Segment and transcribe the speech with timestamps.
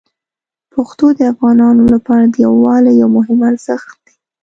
[0.73, 4.13] پښتو د افغانانو لپاره د یووالي یو مهم ارزښت دی.